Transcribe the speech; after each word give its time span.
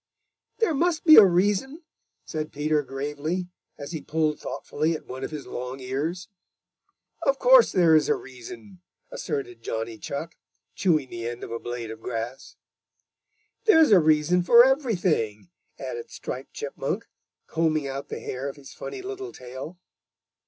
"There 0.57 0.73
must 0.73 1.03
be 1.03 1.17
a 1.17 1.23
reason" 1.27 1.83
said 2.25 2.51
Peter 2.51 2.81
gravely, 2.81 3.49
as 3.77 3.91
he 3.91 4.01
pulled 4.01 4.39
thoughtfully 4.39 4.95
at 4.95 5.05
one 5.05 5.23
of 5.23 5.29
his 5.29 5.45
long 5.45 5.79
ears. 5.79 6.27
"Of 7.21 7.37
course 7.37 7.71
there 7.71 7.95
is 7.95 8.09
a 8.09 8.15
reason," 8.15 8.81
asserted 9.11 9.61
Johnny 9.61 9.99
Chuck, 9.99 10.35
chewing 10.73 11.11
the 11.11 11.27
end 11.27 11.43
of 11.43 11.51
a 11.51 11.59
blade 11.59 11.91
of 11.91 12.01
grass. 12.01 12.55
"There's 13.65 13.91
a 13.91 13.99
reason 13.99 14.41
for 14.41 14.65
everything," 14.65 15.51
added 15.77 16.09
Striped 16.09 16.53
Chipmunk, 16.55 17.05
combing 17.45 17.85
out 17.87 18.09
the 18.09 18.19
hair 18.21 18.49
of 18.49 18.55
his 18.55 18.73
funny 18.73 19.03
little 19.03 19.31
tail. 19.31 19.77